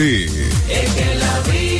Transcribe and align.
ti. 0.00 1.79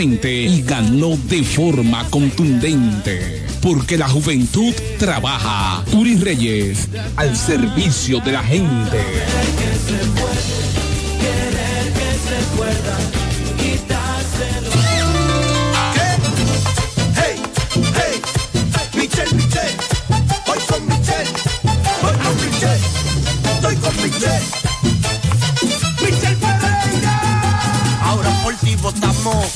y 0.00 0.62
ganó 0.62 1.18
de 1.28 1.42
forma 1.42 2.08
contundente. 2.08 3.44
Porque 3.60 3.98
la 3.98 4.08
juventud 4.08 4.72
trabaja. 4.98 5.84
Uri 5.92 6.16
Reyes, 6.16 6.88
al 7.16 7.36
servicio 7.36 8.20
de 8.20 8.32
la 8.32 8.42
gente. 8.42 8.98
Hey, 12.64 13.21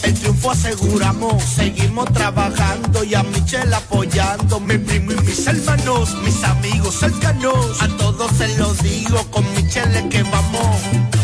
el 0.04 0.14
triunfo 0.14 0.52
aseguramos, 0.52 1.42
seguimos 1.42 2.12
trabajando 2.12 3.02
y 3.02 3.14
a 3.14 3.22
Michelle 3.24 3.74
apoyando, 3.74 4.60
mi 4.60 4.78
primo 4.78 5.12
y 5.12 5.16
mis 5.22 5.44
hermanos, 5.46 6.14
mis 6.22 6.44
amigos 6.44 6.94
cercanos, 6.94 7.82
a 7.82 7.88
todos 7.96 8.30
se 8.38 8.56
lo 8.58 8.72
digo, 8.74 9.18
con 9.30 9.44
Michelle 9.54 10.08
que 10.08 10.22
vamos, 10.22 10.76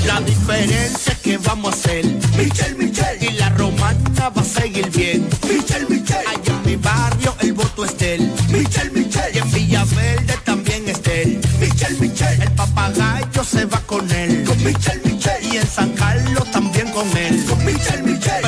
la 0.07 0.21
diferencia 0.23 1.15
que 1.23 1.39
vamos 1.39 1.73
a 1.73 1.77
hacer, 1.77 2.05
Michelle, 2.37 2.75
Michelle, 2.77 3.19
y 3.21 3.31
la 3.35 3.51
romana 3.51 4.29
va 4.31 4.43
a 4.43 4.45
seguir 4.45 4.91
bien, 4.91 5.29
Michelle, 5.49 5.87
Michelle, 5.89 6.27
allá 6.27 6.61
en 6.65 6.67
mi 6.67 6.77
barrio 6.77 7.35
el 7.41 7.53
voto 7.53 7.85
es 7.85 7.97
de 7.99 8.15
él, 8.17 8.33
Michelle, 8.49 8.91
Michelle, 8.91 9.31
y 9.35 9.39
en 9.39 9.53
Villaverde 9.53 10.37
también 10.45 10.89
es 10.89 11.01
de 11.03 11.23
él, 11.23 11.41
Michelle, 11.61 11.97
Michelle, 12.01 12.43
el 12.43 12.51
papagayo 12.53 13.45
se 13.45 13.67
va 13.67 13.79
con 13.87 14.11
él, 14.11 14.45
con 14.45 14.57
Michelle, 14.65 15.01
Michelle, 15.05 15.49
y 15.53 15.57
en 15.59 15.67
San 15.69 15.91
Carlos 15.91 16.51
también 16.51 16.91
con 16.91 17.07
él, 17.17 17.45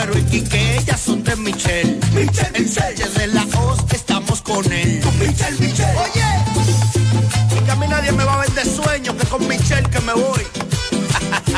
Michelle, 0.04 0.12
Michelle, 0.12 0.12
pero 0.12 0.18
y 0.18 0.42
que 0.42 0.76
ellas 0.78 1.00
son 1.00 1.22
de 1.24 1.36
Michelle, 1.36 2.00
Michelle, 2.14 2.50
en 2.54 2.68
Selle 2.68 3.08
de 3.18 3.26
la 3.28 3.42
Hoz 3.58 3.84
estamos 3.92 4.42
con 4.42 4.70
él, 4.72 5.00
con 5.00 5.18
Michelle, 5.18 5.58
Michelle, 5.58 5.98
oye, 5.98 6.24
y 7.56 7.64
que 7.64 7.70
a 7.70 7.76
mí 7.76 7.86
nadie 7.88 8.12
me 8.12 8.24
va 8.24 8.34
a 8.34 8.44
vender 8.44 8.66
sueño 8.66 9.16
que 9.16 9.26
con 9.26 9.46
Michelle 9.46 9.88
que 9.88 10.00
me 10.00 10.12
voy. 10.12 10.42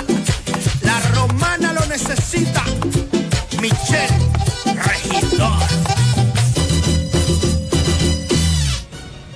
La 0.83 1.01
romana 1.15 1.73
lo 1.73 1.87
necesita. 1.87 2.63
Michelle 3.61 4.17
Regidor. 4.85 5.53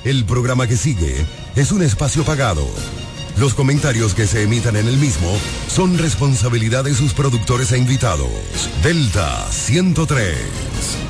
El 0.04 0.24
programa 0.24 0.66
que 0.66 0.76
sigue 0.76 1.26
es 1.56 1.72
un 1.72 1.82
espacio 1.82 2.24
pagado. 2.24 2.66
Los 3.40 3.54
comentarios 3.54 4.14
que 4.14 4.26
se 4.26 4.42
emitan 4.42 4.76
en 4.76 4.86
el 4.86 4.98
mismo 4.98 5.34
son 5.66 5.96
responsabilidad 5.96 6.84
de 6.84 6.94
sus 6.94 7.14
productores 7.14 7.72
e 7.72 7.78
invitados. 7.78 8.28
Delta 8.82 9.50
103. 9.50 11.09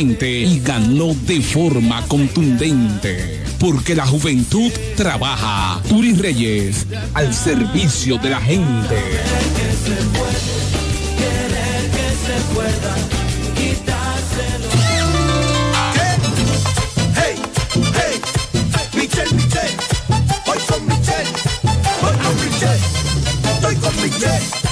y 0.01 0.59
ganó 0.61 1.13
de 1.27 1.41
forma 1.41 2.03
contundente. 2.07 3.43
Porque 3.59 3.93
la 3.93 4.07
juventud 4.07 4.71
trabaja. 4.95 5.79
Turi 5.87 6.13
Reyes, 6.13 6.87
al 7.13 7.31
servicio 7.31 8.17
de 8.17 8.29
la 8.31 8.41
gente. 8.41 8.95
Hey, 17.15 17.35
hey, 17.93 18.21
Michelle, 18.95 19.33
Michelle, 19.35 19.77
voy 20.47 20.57
con 20.67 20.85
Michelle, 20.87 22.79
estoy 23.53 23.75
con 23.75 23.95
Michelle 24.01 24.70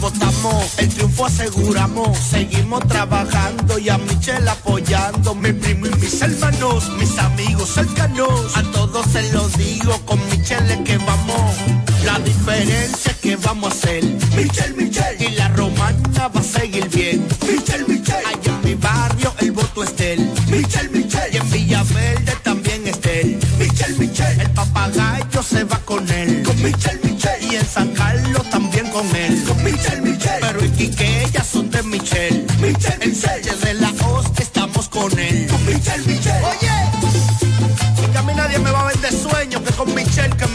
votamos, 0.00 0.78
el 0.78 0.88
triunfo 0.88 1.26
aseguramos, 1.26 2.18
seguimos 2.18 2.86
trabajando 2.88 3.78
y 3.78 3.88
a 3.88 3.98
Michelle 3.98 4.48
apoyando, 4.48 5.34
mi 5.34 5.52
primo 5.52 5.86
y 5.86 5.90
mis 5.96 6.20
hermanos, 6.20 6.90
mis 6.98 7.16
amigos 7.18 7.70
cercanos, 7.70 8.56
a 8.56 8.62
todos 8.72 9.06
se 9.12 9.32
lo 9.32 9.48
digo, 9.50 9.98
con 10.06 10.18
Michelle 10.30 10.82
que 10.84 10.98
vamos, 10.98 11.54
la 12.04 12.18
diferencia 12.20 13.14
que 13.20 13.36
vamos 13.36 13.72
a 13.72 13.76
hacer, 13.76 14.04
Michelle, 14.36 14.74
Michelle, 14.76 15.24
y 15.24 15.30
la 15.36 15.48
romana 15.48 16.28
va 16.28 16.40
a 16.40 16.42
seguir 16.42 16.88
bien, 16.88 17.26
Michelle, 17.42 17.84
Michelle, 17.86 18.26
allá 18.26 18.58
en 18.62 18.68
mi 18.68 18.74
barrio 18.74 19.32
el 19.38 19.52
voto 19.52 19.84
es 19.84 19.96
de 19.96 20.14
él, 20.14 20.30
Michelle, 20.48 20.90
Michelle, 20.90 21.30
y 21.32 21.36
en 21.36 21.50
Villaverde 21.50 22.36
también 22.42 22.86
es 22.86 23.00
de 23.02 23.20
él, 23.20 23.38
Michelle, 23.58 23.98
Michelle, 23.98 24.42
el 24.42 24.50
papagayo 24.50 25.42
se 25.42 25.64
va 25.64 25.78
con 25.80 26.08
él, 26.10 26.42
con 26.42 26.56
Michelle, 26.62 27.00
Michelle, 27.04 27.46
y 27.50 27.56
en 27.56 27.66
San 27.66 27.88
Carlos 27.90 28.39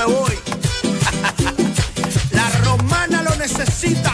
La 2.31 2.49
romana 2.63 3.23
lo 3.23 3.35
necesita. 3.37 4.13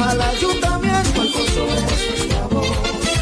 Al 0.00 0.20
ayuntamiento, 0.20 1.20
Alfonso 1.20 1.66
es 1.66 2.18
nuestra 2.18 2.46
voz. 2.48 2.66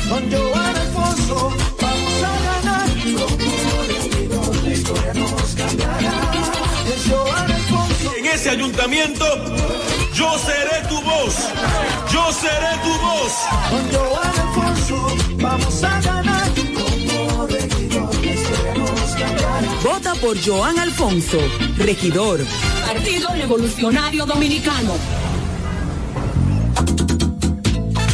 Con 0.09 0.31
Joan 0.33 0.77
Alfonso 0.77 1.53
vamos 1.81 2.23
a 2.23 2.35
ganar. 2.49 2.89
Como 3.05 3.83
regidor, 3.89 4.57
la 4.65 4.71
historia 4.73 5.15
nos 5.15 5.55
cambiará. 5.55 6.33
Es 6.95 7.11
Joan 7.11 7.53
Alfonso. 7.53 8.15
en 8.17 8.27
ese 8.27 8.51
ayuntamiento, 8.51 9.25
yo 10.15 10.39
seré 10.39 10.89
tu 10.89 11.01
voz. 11.03 11.35
Yo 12.13 12.33
seré 12.33 12.73
tu 12.83 12.93
voz. 13.07 13.33
Con 13.71 13.93
Joan 13.93 14.41
Alfonso 14.41 15.17
vamos 15.37 15.85
a 15.85 16.01
ganar. 16.01 16.51
Como 16.55 17.47
regidor, 17.47 18.15
la 18.25 18.33
historia 18.33 18.75
nos 18.75 19.11
cambiará. 19.11 19.81
Vota 19.85 20.15
por 20.15 20.37
Joan 20.43 20.79
Alfonso, 20.79 21.39
regidor. 21.77 22.41
Partido 22.87 23.29
Revolucionario 23.35 24.27
Dominicano. 24.27 24.95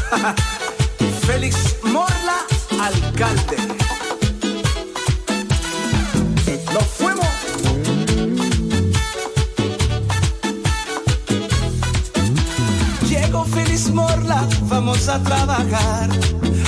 Félix 1.26 1.76
Morla, 1.82 2.46
alcalde. 2.80 3.56
Nos 6.72 6.84
fuimos. 6.84 7.26
Llegó 13.08 13.44
Félix 13.44 13.90
Morla, 13.90 14.48
vamos 14.62 15.08
a 15.08 15.22
trabajar 15.22 16.08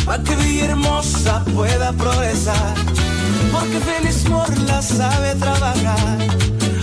para 0.05 0.23
que 0.23 0.35
Villahermosa 0.37 1.45
pueda 1.55 1.93
progresar. 1.93 2.75
Porque 3.53 3.81
Félix 3.81 4.29
Morla 4.29 4.83
sabe 4.83 5.35
trabajar. 5.37 6.19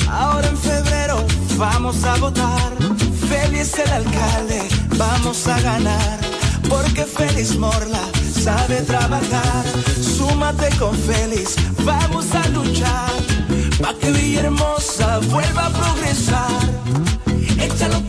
Ahora 0.09 0.47
en 0.47 0.57
febrero 0.57 1.23
vamos 1.57 2.03
a 2.03 2.15
votar. 2.17 2.73
Félix 3.29 3.77
el 3.77 3.91
alcalde, 3.91 4.67
vamos 4.97 5.47
a 5.47 5.59
ganar. 5.59 6.26
Porque 6.69 7.03
Félix 7.05 7.57
Morla 7.57 8.01
sabe 8.43 8.81
trabajar. 8.81 9.63
Súmate 10.01 10.69
con 10.77 10.95
Félix, 10.95 11.55
vamos 11.83 12.25
a 12.33 12.47
luchar. 12.49 13.11
para 13.79 13.97
que 13.97 14.11
Villahermosa 14.11 15.19
vuelva 15.29 15.67
a 15.67 15.69
progresar. 15.69 16.61
Échalo 17.59 18.01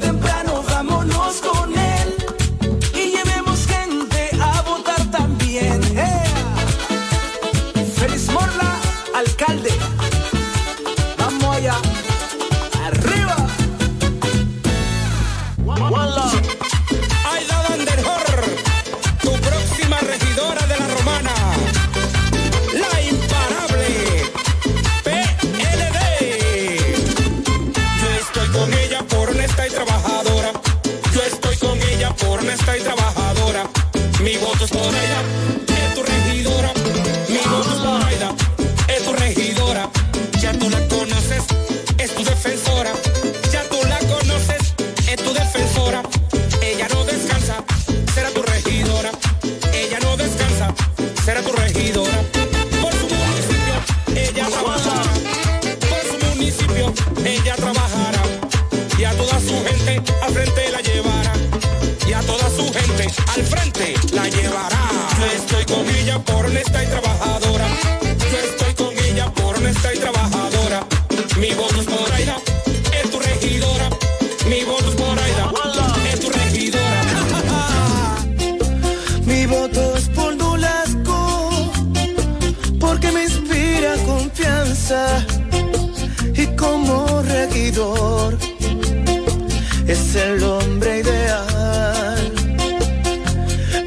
es 89.86 90.14
el 90.16 90.42
hombre 90.42 90.98
ideal. 90.98 92.32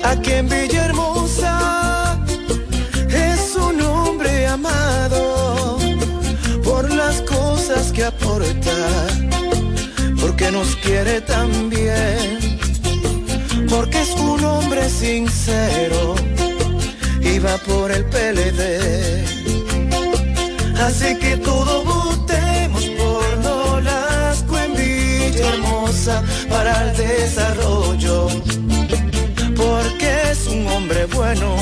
Aquí 0.04 0.32
en 0.32 0.48
Villahermosa 0.48 2.18
es 3.10 3.56
un 3.56 3.82
hombre 3.82 4.48
amado 4.48 5.78
por 6.64 6.90
las 6.90 7.22
cosas 7.24 7.92
que 7.92 8.06
aporta, 8.06 8.78
porque 10.22 10.52
nos 10.52 10.76
quiere 10.78 11.20
tan 11.20 11.70
bien 11.70 12.40
porque 13.70 14.02
es 14.02 14.12
un 14.12 14.44
hombre 14.44 14.90
sincero 14.90 16.16
y 17.22 17.40
va 17.40 17.58
por 17.58 17.92
el 17.92 18.06
PLD. 18.06 18.62
Así 20.80 21.18
que 21.20 21.38
todos 21.38 21.86
votemos 21.86 22.31
Villahermosa 25.42 26.22
para 26.50 26.84
el 26.84 26.98
desarrollo. 26.98 28.28
Porque 29.56 30.32
es 30.32 30.48
un 30.48 30.68
hombre 30.68 31.06
bueno. 31.08 31.56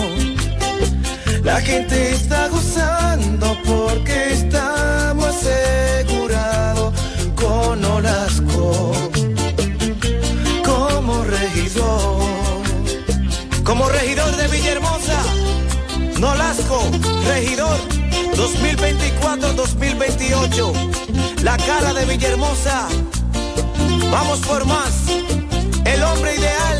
La 1.44 1.62
gente 1.62 2.12
está 2.12 2.50
gozando 2.50 3.58
porque 3.66 4.34
estamos 4.34 5.28
asegurados 5.28 6.94
con 7.36 7.86
Olasco 7.86 8.92
como 10.66 11.24
regidor. 11.24 12.20
Como 13.64 13.88
regidor 13.90 14.36
de 14.36 14.48
Villahermosa, 14.50 15.24
Nolasco, 16.20 16.84
regidor 17.28 17.80
2024-2028. 18.36 20.74
La 21.44 21.56
cara 21.58 21.94
de 21.94 22.06
Villahermosa. 22.06 22.88
Vamos 24.12 24.40
por 24.40 24.66
más. 24.66 25.08
El 25.86 26.04
hombre 26.04 26.36
ideal. 26.36 26.80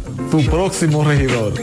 tu 0.29 0.43
próximo 0.45 1.03
regidor. 1.03 1.53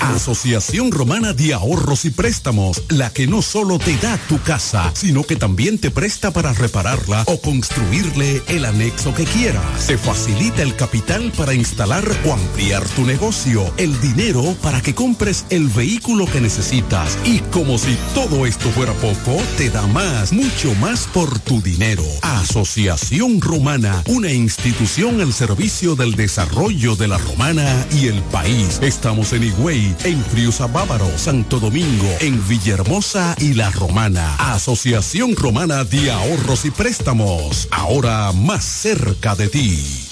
Asociación 0.00 0.90
Romana 0.92 1.32
de 1.32 1.54
Ahorros 1.54 2.04
y 2.04 2.10
Préstamos, 2.10 2.82
la 2.88 3.10
que 3.10 3.26
no 3.26 3.40
solo 3.40 3.78
te 3.78 3.96
da 3.96 4.18
tu 4.28 4.40
casa, 4.40 4.90
sino 4.94 5.24
que 5.24 5.36
también 5.36 5.78
te 5.78 5.90
presta 5.90 6.32
para 6.32 6.52
repararla 6.52 7.24
o 7.26 7.40
construirle 7.40 8.42
el 8.48 8.64
anexo 8.64 9.14
que 9.14 9.24
quieras. 9.24 9.86
Te 9.86 9.96
facilita 9.96 10.62
el 10.62 10.76
capital 10.76 11.32
para 11.36 11.54
instalar 11.54 12.04
o 12.26 12.32
ampliar 12.32 12.84
tu 12.90 13.04
negocio, 13.04 13.64
el 13.78 13.98
dinero 14.00 14.56
para 14.62 14.80
que 14.80 14.94
compres 14.94 15.44
el 15.50 15.68
vehículo 15.68 16.26
que 16.26 16.40
necesitas 16.40 17.16
y 17.24 17.38
como 17.50 17.78
si 17.78 17.96
todo 18.14 18.44
esto 18.46 18.70
fuera 18.70 18.92
poco, 18.94 19.40
te 19.56 19.70
da 19.70 19.86
más, 19.88 20.32
mucho 20.32 20.74
más 20.76 21.08
por 21.12 21.38
tu 21.40 21.60
dinero. 21.62 22.04
Asociación 22.22 23.40
Romana, 23.40 24.02
una 24.06 24.30
institución 24.30 25.20
al 25.20 25.32
servicio 25.32 25.94
del 25.96 26.14
desarrollo 26.14 26.61
de 26.62 27.08
la 27.08 27.18
Romana 27.18 27.86
y 27.90 28.06
el 28.06 28.22
país. 28.30 28.78
Estamos 28.82 29.32
en 29.32 29.42
Higüey, 29.42 29.96
en 30.04 30.24
Friusa 30.24 30.68
Bávaro, 30.68 31.10
Santo 31.18 31.58
Domingo, 31.58 32.06
en 32.20 32.40
Villahermosa 32.46 33.34
y 33.40 33.54
La 33.54 33.68
Romana. 33.70 34.36
Asociación 34.36 35.34
Romana 35.34 35.82
de 35.82 36.12
Ahorros 36.12 36.64
y 36.64 36.70
Préstamos, 36.70 37.66
ahora 37.72 38.30
más 38.30 38.64
cerca 38.64 39.34
de 39.34 39.48
ti. 39.48 40.11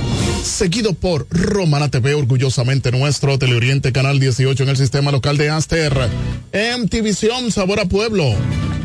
seguido 0.43 0.93
por 0.93 1.27
Romana 1.29 1.89
TV, 1.89 2.13
orgullosamente 2.13 2.91
nuestro, 2.91 3.37
Teleoriente 3.37 3.91
Canal 3.91 4.19
18 4.19 4.63
en 4.63 4.69
el 4.69 4.77
sistema 4.77 5.11
local 5.11 5.37
de 5.37 5.49
Aster, 5.49 5.93
MTVision 6.53 7.51
Sabor 7.51 7.79
a 7.79 7.85
Pueblo, 7.85 8.35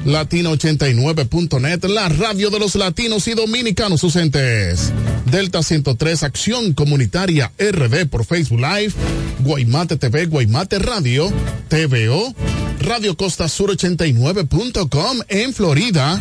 Latino89.net, 0.04 1.84
la 1.84 2.08
radio 2.08 2.50
de 2.50 2.58
los 2.58 2.74
latinos 2.74 3.26
y 3.28 3.34
dominicanos 3.34 4.04
ausentes, 4.04 4.92
Delta 5.30 5.62
103 5.62 6.22
Acción 6.22 6.72
Comunitaria 6.72 7.52
RD 7.58 8.06
por 8.06 8.24
Facebook 8.24 8.60
Live, 8.60 8.92
Guaymate 9.40 9.96
TV, 9.96 10.26
Guaymate 10.26 10.78
Radio, 10.78 11.32
TVO, 11.68 12.34
Radio 12.80 13.16
Costa 13.16 13.48
Sur 13.48 13.76
89.com 13.76 15.18
en 15.28 15.52
Florida, 15.52 16.20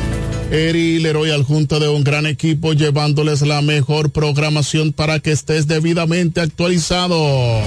Eri 0.51 0.99
Leroy 0.99 1.31
al 1.31 1.43
junto 1.43 1.79
de 1.79 1.87
un 1.87 2.03
gran 2.03 2.25
equipo 2.25 2.73
llevándoles 2.73 3.41
la 3.41 3.61
mejor 3.61 4.11
programación 4.11 4.91
para 4.91 5.21
que 5.21 5.31
estés 5.31 5.65
debidamente 5.65 6.41
actualizado. 6.41 7.61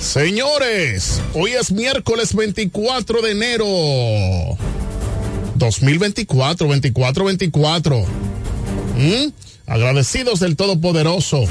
Señores, 0.00 1.22
hoy 1.34 1.52
es 1.52 1.70
miércoles 1.70 2.34
24 2.34 3.22
de 3.22 3.30
enero 3.30 3.66
2024, 5.54 6.66
24, 6.66 7.24
24. 7.26 8.00
¿Mm? 8.96 9.30
Agradecidos 9.68 10.40
del 10.40 10.56
Todopoderoso 10.56 11.44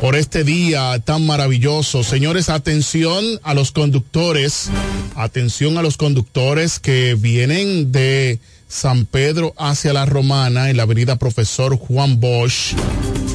por 0.00 0.16
este 0.16 0.42
día 0.42 0.98
tan 1.04 1.26
maravilloso. 1.26 2.02
Señores, 2.02 2.48
atención 2.48 3.26
a 3.42 3.52
los 3.52 3.72
conductores, 3.72 4.70
atención 5.16 5.76
a 5.76 5.82
los 5.82 5.98
conductores 5.98 6.78
que 6.78 7.14
vienen 7.14 7.92
de 7.92 8.38
San 8.70 9.04
Pedro 9.04 9.52
hacia 9.58 9.92
la 9.92 10.06
Romana 10.06 10.70
en 10.70 10.76
la 10.76 10.84
avenida 10.84 11.16
Profesor 11.16 11.76
Juan 11.76 12.20
Bosch. 12.20 12.74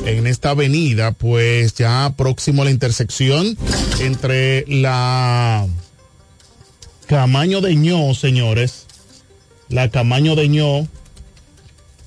En 0.05 0.27
esta 0.27 0.51
avenida, 0.51 1.11
pues 1.11 1.73
ya 1.73 2.13
próximo 2.15 2.61
a 2.61 2.65
la 2.65 2.71
intersección 2.71 3.57
entre 3.99 4.63
la 4.67 5.67
Camaño 7.07 7.59
de 7.59 7.75
Ño, 7.75 8.13
señores, 8.13 8.85
la 9.67 9.89
Camaño 9.89 10.35
de 10.35 10.47
Ño 10.47 10.87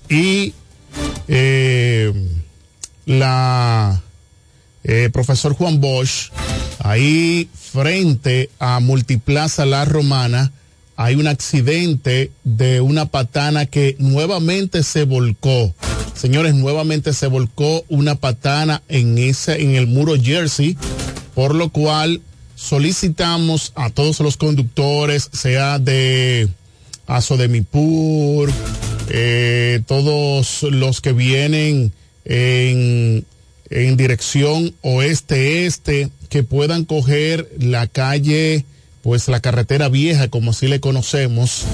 y 0.08 0.54
eh, 1.28 2.12
la 3.04 4.00
eh, 4.84 5.10
Profesor 5.12 5.52
Juan 5.52 5.80
Bosch, 5.80 6.30
ahí 6.78 7.50
frente 7.54 8.48
a 8.58 8.80
Multiplaza 8.80 9.66
La 9.66 9.84
Romana, 9.84 10.50
hay 10.98 11.14
un 11.14 11.28
accidente 11.28 12.32
de 12.42 12.80
una 12.80 13.06
patana 13.06 13.66
que 13.66 13.94
nuevamente 14.00 14.82
se 14.82 15.04
volcó. 15.04 15.72
Señores, 16.12 16.56
nuevamente 16.56 17.12
se 17.12 17.28
volcó 17.28 17.84
una 17.88 18.16
patana 18.16 18.82
en 18.88 19.16
ese, 19.16 19.62
en 19.62 19.76
el 19.76 19.86
muro 19.86 20.14
Jersey, 20.20 20.76
por 21.36 21.54
lo 21.54 21.68
cual 21.68 22.20
solicitamos 22.56 23.70
a 23.76 23.90
todos 23.90 24.18
los 24.18 24.36
conductores, 24.36 25.30
sea 25.32 25.78
de 25.78 26.48
Aso 27.06 27.36
de 27.36 27.46
Mipur, 27.46 28.50
eh, 29.08 29.80
todos 29.86 30.64
los 30.64 31.00
que 31.00 31.12
vienen 31.12 31.92
en, 32.24 33.24
en 33.70 33.96
dirección 33.96 34.74
oeste-este, 34.82 36.10
que 36.28 36.42
puedan 36.42 36.84
coger 36.84 37.48
la 37.56 37.86
calle 37.86 38.64
pues 39.02 39.28
la 39.28 39.40
carretera 39.40 39.88
vieja, 39.88 40.28
como 40.28 40.50
así 40.50 40.68
le 40.68 40.80
conocemos, 40.80 41.64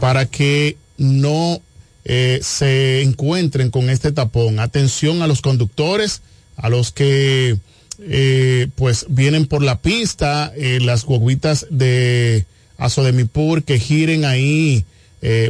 para 0.00 0.26
que 0.26 0.76
no 0.98 1.60
eh, 2.04 2.40
se 2.42 3.02
encuentren 3.02 3.70
con 3.70 3.90
este 3.90 4.12
tapón. 4.12 4.60
Atención 4.60 5.22
a 5.22 5.26
los 5.26 5.40
conductores, 5.40 6.22
a 6.56 6.68
los 6.68 6.92
que 6.92 7.56
eh, 8.00 8.68
pues 8.74 9.06
vienen 9.08 9.46
por 9.46 9.62
la 9.62 9.80
pista, 9.80 10.52
eh, 10.56 10.78
las 10.80 11.04
guaguitas 11.04 11.66
de 11.70 12.46
Azodemipur 12.78 13.64
que 13.64 13.78
giren 13.78 14.24
ahí, 14.24 14.84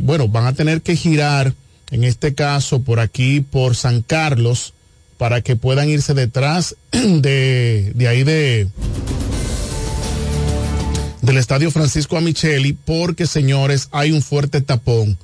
bueno, 0.01 0.27
van 0.27 0.47
a 0.47 0.55
tener 0.55 0.81
que 0.81 0.97
girar, 0.97 1.53
en 1.91 2.05
este 2.05 2.35
caso, 2.35 2.81
por 2.81 2.99
aquí, 2.99 3.43
por 3.43 3.77
San 3.77 4.01
Carlos, 4.01 4.73
para 5.19 5.43
que 5.43 5.55
puedan 5.55 5.91
irse 5.91 6.15
detrás 6.15 6.77
de, 6.93 7.93
de 7.95 8.09
ahí 8.09 8.25
de, 8.25 8.69
del 11.27 11.39
Estadio 11.39 11.73
Francisco 11.73 12.17
Amicheli 12.17 12.73
porque, 12.73 13.27
señores, 13.27 13.89
hay 13.91 14.13
un 14.13 14.23
fuerte 14.23 14.61
tapón. 14.61 15.19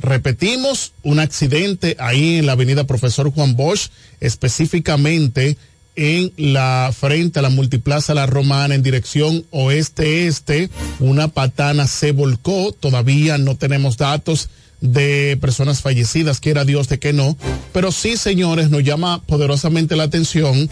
Repetimos, 0.00 0.92
un 1.04 1.20
accidente 1.20 1.96
ahí 2.00 2.38
en 2.38 2.46
la 2.46 2.52
avenida 2.52 2.84
Profesor 2.84 3.30
Juan 3.30 3.54
Bosch, 3.54 3.90
específicamente 4.20 5.56
en 5.94 6.32
la 6.36 6.92
frente 6.92 7.38
a 7.38 7.42
la 7.42 7.50
multiplaza 7.50 8.14
La 8.14 8.26
Romana 8.26 8.74
en 8.74 8.82
dirección 8.82 9.46
oeste-este. 9.50 10.70
Una 10.98 11.28
patana 11.28 11.86
se 11.86 12.10
volcó, 12.10 12.72
todavía 12.72 13.38
no 13.38 13.56
tenemos 13.56 13.96
datos 13.96 14.50
de 14.84 15.38
personas 15.40 15.80
fallecidas, 15.80 16.40
quiera 16.40 16.66
Dios 16.66 16.88
de 16.88 16.98
que 16.98 17.14
no, 17.14 17.38
pero 17.72 17.90
sí, 17.90 18.18
señores, 18.18 18.68
nos 18.68 18.84
llama 18.84 19.22
poderosamente 19.22 19.96
la 19.96 20.04
atención 20.04 20.68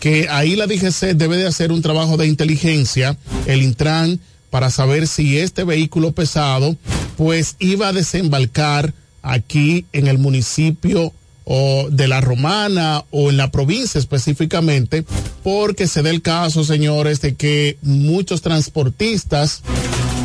que 0.00 0.28
ahí 0.28 0.54
la 0.54 0.66
DGC 0.66 1.14
debe 1.14 1.38
de 1.38 1.46
hacer 1.46 1.72
un 1.72 1.80
trabajo 1.80 2.18
de 2.18 2.26
inteligencia, 2.26 3.16
el 3.46 3.62
Intran, 3.62 4.20
para 4.50 4.70
saber 4.70 5.08
si 5.08 5.38
este 5.38 5.64
vehículo 5.64 6.12
pesado, 6.12 6.76
pues 7.16 7.56
iba 7.58 7.88
a 7.88 7.92
desembarcar 7.94 8.92
aquí 9.22 9.86
en 9.92 10.08
el 10.08 10.18
municipio 10.18 11.14
o 11.44 11.88
de 11.90 12.06
la 12.06 12.20
Romana 12.20 13.04
o 13.10 13.30
en 13.30 13.38
la 13.38 13.50
provincia 13.50 13.98
específicamente, 13.98 15.06
porque 15.42 15.86
se 15.86 16.02
da 16.02 16.10
el 16.10 16.20
caso, 16.20 16.64
señores, 16.64 17.22
de 17.22 17.34
que 17.34 17.78
muchos 17.80 18.42
transportistas 18.42 19.62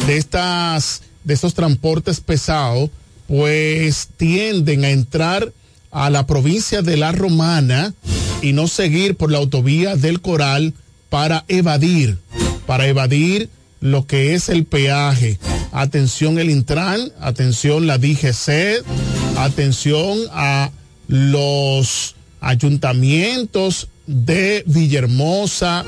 de 0.07 0.17
estas, 0.17 1.03
de 1.23 1.33
estos 1.33 1.53
transportes 1.53 2.19
pesados, 2.19 2.89
pues 3.29 4.09
tienden 4.17 4.83
a 4.83 4.89
entrar 4.89 5.53
a 5.91 6.09
la 6.09 6.25
provincia 6.25 6.81
de 6.81 6.97
la 6.97 7.11
Romana 7.11 7.93
y 8.41 8.53
no 8.53 8.67
seguir 8.67 9.15
por 9.15 9.31
la 9.31 9.37
autovía 9.37 9.95
del 9.95 10.19
Coral 10.19 10.73
para 11.09 11.45
evadir, 11.47 12.17
para 12.65 12.87
evadir 12.87 13.49
lo 13.81 14.07
que 14.07 14.33
es 14.33 14.49
el 14.49 14.65
peaje. 14.65 15.37
Atención 15.71 16.39
el 16.39 16.49
Intran, 16.49 17.11
atención 17.21 17.85
la 17.85 17.99
DGC, 17.99 18.83
atención 19.37 20.17
a 20.31 20.71
los 21.07 22.15
ayuntamientos 22.41 23.89
de 24.07 24.63
Villahermosa, 24.65 25.85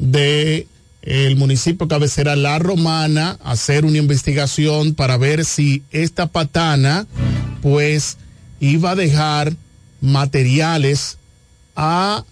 de 0.00 0.66
el 1.02 1.36
municipio 1.36 1.88
cabecera 1.88 2.36
La 2.36 2.58
Romana 2.58 3.38
hacer 3.42 3.84
una 3.84 3.98
investigación 3.98 4.94
para 4.94 5.16
ver 5.16 5.44
si 5.44 5.82
esta 5.90 6.26
patana 6.26 7.06
pues 7.62 8.18
iba 8.60 8.90
a 8.90 8.96
dejar 8.96 9.54
materiales 10.00 11.18
a 11.76 12.24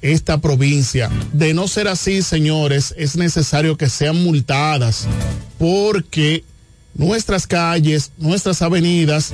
esta 0.00 0.38
provincia. 0.40 1.10
De 1.32 1.54
no 1.54 1.68
ser 1.68 1.88
así, 1.88 2.22
señores, 2.22 2.94
es 2.96 3.16
necesario 3.16 3.76
que 3.76 3.88
sean 3.88 4.22
multadas 4.22 5.06
porque 5.58 6.44
nuestras 6.94 7.46
calles, 7.46 8.12
nuestras 8.18 8.62
avenidas 8.62 9.32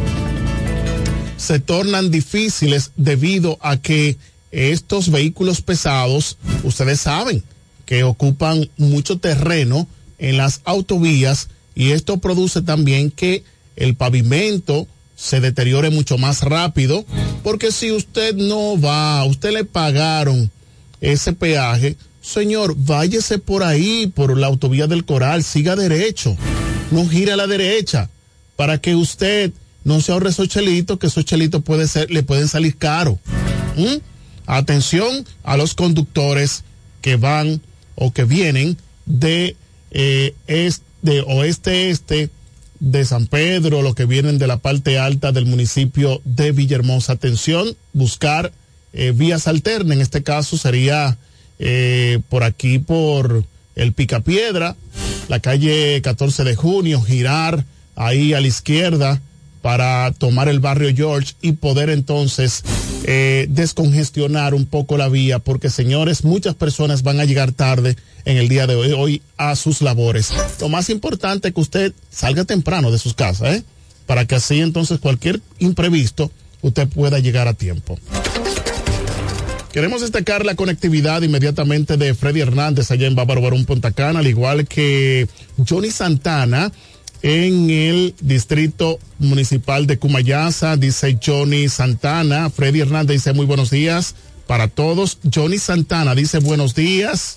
se 1.36 1.58
tornan 1.58 2.10
difíciles 2.10 2.92
debido 2.96 3.58
a 3.62 3.76
que 3.78 4.16
estos 4.50 5.10
vehículos 5.10 5.60
pesados, 5.60 6.38
ustedes 6.64 7.00
saben, 7.00 7.42
que 7.90 8.04
ocupan 8.04 8.70
mucho 8.76 9.18
terreno 9.18 9.88
en 10.20 10.36
las 10.36 10.60
autovías 10.64 11.48
y 11.74 11.90
esto 11.90 12.18
produce 12.18 12.62
también 12.62 13.10
que 13.10 13.42
el 13.74 13.96
pavimento 13.96 14.86
se 15.16 15.40
deteriore 15.40 15.90
mucho 15.90 16.16
más 16.16 16.42
rápido, 16.42 17.04
porque 17.42 17.72
si 17.72 17.90
usted 17.90 18.36
no 18.36 18.80
va, 18.80 19.24
usted 19.24 19.50
le 19.50 19.64
pagaron 19.64 20.52
ese 21.00 21.32
peaje, 21.32 21.96
señor, 22.22 22.76
váyese 22.78 23.38
por 23.38 23.64
ahí, 23.64 24.06
por 24.06 24.38
la 24.38 24.46
autovía 24.46 24.86
del 24.86 25.04
Coral, 25.04 25.42
siga 25.42 25.74
derecho, 25.74 26.36
no 26.92 27.08
gire 27.08 27.32
a 27.32 27.36
la 27.36 27.48
derecha, 27.48 28.08
para 28.54 28.78
que 28.80 28.94
usted 28.94 29.50
no 29.82 30.00
se 30.00 30.12
ahorre 30.12 30.30
esos 30.30 30.46
chelitos, 30.46 30.96
que 31.00 31.08
esos 31.08 31.24
chelitos 31.24 31.64
puede 31.64 31.88
ser, 31.88 32.08
le 32.08 32.22
pueden 32.22 32.46
salir 32.46 32.76
caro. 32.76 33.18
Atención 34.46 35.26
a 35.42 35.56
los 35.56 35.74
conductores 35.74 36.62
que 37.00 37.16
van 37.16 37.60
o 37.94 38.12
que 38.12 38.24
vienen 38.24 38.76
de, 39.06 39.56
eh, 39.90 40.34
este, 40.46 40.84
de 41.02 41.20
oeste 41.22 41.90
este 41.90 42.30
de 42.78 43.04
San 43.04 43.26
Pedro, 43.26 43.82
los 43.82 43.94
que 43.94 44.06
vienen 44.06 44.38
de 44.38 44.46
la 44.46 44.56
parte 44.56 44.98
alta 44.98 45.32
del 45.32 45.46
municipio 45.46 46.20
de 46.24 46.52
Villahermosa. 46.52 47.12
Atención, 47.12 47.76
buscar 47.92 48.52
eh, 48.92 49.12
vías 49.14 49.46
alternas. 49.46 49.96
En 49.96 50.02
este 50.02 50.22
caso 50.22 50.56
sería 50.56 51.18
eh, 51.58 52.20
por 52.28 52.42
aquí, 52.42 52.78
por 52.78 53.44
el 53.76 53.92
Picapiedra, 53.92 54.76
la 55.28 55.40
calle 55.40 56.00
14 56.02 56.44
de 56.44 56.56
junio, 56.56 57.02
girar 57.02 57.64
ahí 57.96 58.32
a 58.32 58.40
la 58.40 58.46
izquierda 58.46 59.20
para 59.62 60.10
tomar 60.12 60.48
el 60.48 60.60
barrio 60.60 60.94
George 60.94 61.34
y 61.42 61.52
poder 61.52 61.90
entonces 61.90 62.62
eh, 63.04 63.46
descongestionar 63.50 64.54
un 64.54 64.66
poco 64.66 64.96
la 64.96 65.08
vía, 65.08 65.38
porque 65.38 65.70
señores, 65.70 66.24
muchas 66.24 66.54
personas 66.54 67.02
van 67.02 67.20
a 67.20 67.24
llegar 67.24 67.52
tarde 67.52 67.96
en 68.24 68.36
el 68.36 68.48
día 68.48 68.66
de 68.66 68.76
hoy, 68.94 69.22
a 69.36 69.56
sus 69.56 69.82
labores. 69.82 70.32
Lo 70.60 70.68
más 70.68 70.90
importante 70.90 71.48
es 71.48 71.54
que 71.54 71.60
usted 71.60 71.92
salga 72.10 72.44
temprano 72.44 72.90
de 72.90 72.98
sus 72.98 73.14
casas, 73.14 73.56
¿eh? 73.56 73.64
para 74.06 74.26
que 74.26 74.34
así 74.34 74.60
entonces 74.60 74.98
cualquier 74.98 75.40
imprevisto 75.58 76.30
usted 76.62 76.88
pueda 76.88 77.18
llegar 77.18 77.48
a 77.48 77.54
tiempo. 77.54 77.98
Queremos 79.72 80.00
destacar 80.00 80.44
la 80.44 80.56
conectividad 80.56 81.22
inmediatamente 81.22 81.96
de 81.96 82.12
Freddy 82.14 82.40
Hernández 82.40 82.90
allá 82.90 83.06
en 83.06 83.14
Bávaro 83.14 83.40
Barón 83.40 83.64
Punta 83.66 83.92
Cana, 83.92 84.18
al 84.18 84.26
igual 84.26 84.66
que 84.66 85.28
Johnny 85.68 85.92
Santana 85.92 86.72
en 87.22 87.70
el 87.70 88.14
distrito 88.20 88.98
municipal 89.18 89.86
de 89.86 89.98
Cumayasa, 89.98 90.76
dice 90.76 91.18
Johnny 91.24 91.68
Santana. 91.68 92.50
Freddy 92.50 92.80
Hernández 92.80 93.16
dice 93.16 93.32
muy 93.32 93.46
buenos 93.46 93.70
días 93.70 94.14
para 94.46 94.68
todos. 94.68 95.18
Johnny 95.32 95.58
Santana 95.58 96.14
dice 96.14 96.38
buenos 96.38 96.74
días. 96.74 97.36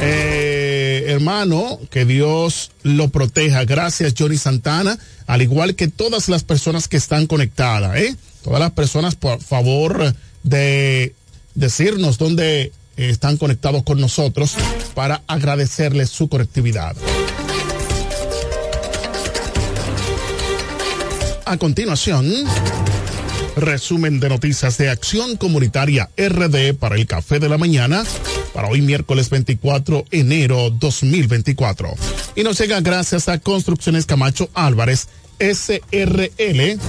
Eh, 0.00 1.04
hermano, 1.08 1.78
que 1.90 2.04
Dios 2.04 2.70
lo 2.82 3.08
proteja. 3.08 3.64
Gracias, 3.64 4.14
Johnny 4.18 4.38
Santana. 4.38 4.98
Al 5.26 5.42
igual 5.42 5.74
que 5.74 5.88
todas 5.88 6.28
las 6.28 6.44
personas 6.44 6.88
que 6.88 6.96
están 6.96 7.26
conectadas, 7.26 7.96
¿eh? 7.96 8.16
Todas 8.42 8.60
las 8.60 8.72
personas, 8.72 9.14
por 9.14 9.42
favor, 9.42 10.14
de 10.42 11.14
decirnos 11.54 12.18
dónde 12.18 12.72
están 12.96 13.36
conectados 13.36 13.82
con 13.82 14.00
nosotros 14.00 14.54
para 14.94 15.22
agradecerles 15.26 16.10
su 16.10 16.28
conectividad. 16.28 16.96
A 21.48 21.58
continuación, 21.58 22.28
resumen 23.54 24.18
de 24.18 24.28
noticias 24.28 24.78
de 24.78 24.90
Acción 24.90 25.36
Comunitaria 25.36 26.10
RD 26.16 26.74
para 26.74 26.96
el 26.96 27.06
Café 27.06 27.38
de 27.38 27.48
la 27.48 27.56
Mañana 27.56 28.02
para 28.52 28.66
hoy 28.66 28.82
miércoles 28.82 29.30
24 29.30 30.06
enero 30.10 30.70
2024. 30.70 31.94
Y 32.34 32.42
nos 32.42 32.58
llega 32.58 32.80
gracias 32.80 33.28
a 33.28 33.38
Construcciones 33.38 34.06
Camacho 34.06 34.50
Álvarez 34.54 35.06
SRL, 35.38 36.80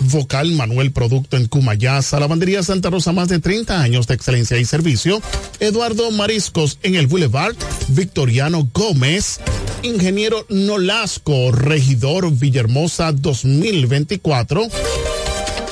Vocal 0.00 0.52
Manuel 0.52 0.92
Producto 0.92 1.36
en 1.36 1.46
Cumayasa, 1.46 2.20
Lavandería 2.20 2.62
Santa 2.62 2.90
Rosa, 2.90 3.12
más 3.12 3.28
de 3.28 3.38
30 3.38 3.80
años 3.80 4.06
de 4.06 4.14
excelencia 4.14 4.58
y 4.58 4.64
servicio, 4.64 5.20
Eduardo 5.60 6.10
Mariscos 6.10 6.78
en 6.82 6.94
el 6.94 7.06
Boulevard, 7.06 7.56
Victoriano 7.88 8.68
Gómez, 8.72 9.40
Ingeniero 9.82 10.46
Nolasco, 10.48 11.52
Regidor 11.52 12.30
Villahermosa 12.30 13.12
2024, 13.12 14.68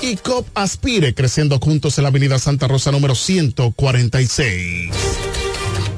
y 0.03 0.17
COP 0.17 0.47
Aspire, 0.55 1.15
creciendo 1.15 1.59
juntos 1.59 1.97
en 1.99 2.03
la 2.03 2.09
Avenida 2.09 2.39
Santa 2.39 2.69
Rosa 2.69 2.91
número 2.91 3.15
146. 3.15 4.91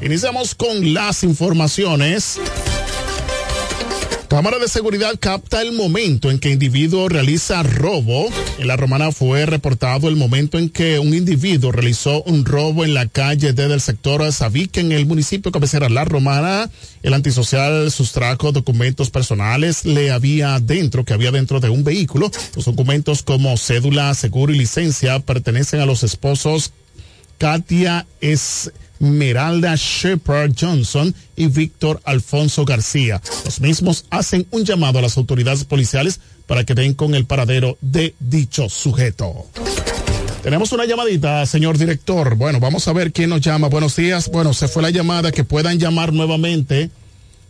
Iniciamos 0.00 0.54
con 0.54 0.94
las 0.94 1.24
informaciones. 1.24 2.38
Cámara 4.36 4.58
de 4.58 4.68
Seguridad 4.68 5.14
capta 5.18 5.62
el 5.62 5.72
momento 5.72 6.30
en 6.30 6.38
que 6.38 6.50
individuo 6.50 7.08
realiza 7.08 7.62
robo. 7.62 8.28
En 8.58 8.68
la 8.68 8.76
romana 8.76 9.10
fue 9.10 9.46
reportado 9.46 10.10
el 10.10 10.16
momento 10.16 10.58
en 10.58 10.68
que 10.68 10.98
un 10.98 11.14
individuo 11.14 11.72
realizó 11.72 12.22
un 12.24 12.44
robo 12.44 12.84
en 12.84 12.92
la 12.92 13.06
calle 13.06 13.54
D 13.54 13.66
del 13.66 13.80
sector 13.80 14.30
Sabique 14.34 14.80
en 14.80 14.92
el 14.92 15.06
municipio 15.06 15.50
cabecera 15.50 15.88
La 15.88 16.04
Romana. 16.04 16.70
El 17.02 17.14
antisocial 17.14 17.90
sustrajo 17.90 18.52
documentos 18.52 19.08
personales. 19.08 19.86
Le 19.86 20.10
había 20.10 20.60
dentro, 20.60 21.06
que 21.06 21.14
había 21.14 21.30
dentro 21.30 21.58
de 21.58 21.70
un 21.70 21.82
vehículo. 21.82 22.30
Los 22.54 22.66
documentos 22.66 23.22
como 23.22 23.56
cédula, 23.56 24.12
seguro 24.12 24.52
y 24.52 24.58
licencia 24.58 25.18
pertenecen 25.18 25.80
a 25.80 25.86
los 25.86 26.02
esposos 26.02 26.72
Katia 27.38 28.06
es 28.20 28.72
Meralda 28.98 29.74
Shepard 29.76 30.52
Johnson 30.58 31.14
y 31.36 31.46
Víctor 31.48 32.00
Alfonso 32.04 32.64
García. 32.64 33.20
Los 33.44 33.60
mismos 33.60 34.04
hacen 34.10 34.46
un 34.50 34.64
llamado 34.64 34.98
a 34.98 35.02
las 35.02 35.16
autoridades 35.16 35.64
policiales 35.64 36.20
para 36.46 36.64
que 36.64 36.74
den 36.74 36.94
con 36.94 37.14
el 37.14 37.26
paradero 37.26 37.76
de 37.80 38.14
dicho 38.20 38.68
sujeto. 38.68 39.46
Tenemos 40.42 40.70
una 40.70 40.84
llamadita, 40.84 41.44
señor 41.44 41.76
director. 41.76 42.36
Bueno, 42.36 42.60
vamos 42.60 42.86
a 42.86 42.92
ver 42.92 43.12
quién 43.12 43.30
nos 43.30 43.40
llama. 43.40 43.68
Buenos 43.68 43.96
días. 43.96 44.30
Bueno, 44.30 44.54
se 44.54 44.68
fue 44.68 44.80
la 44.80 44.90
llamada, 44.90 45.32
que 45.32 45.42
puedan 45.42 45.78
llamar 45.80 46.12
nuevamente. 46.12 46.90